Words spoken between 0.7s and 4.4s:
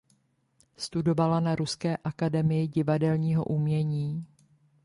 Studovala na Ruské akademii divadelního umění.